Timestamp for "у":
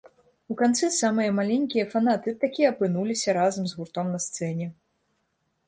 0.53-0.55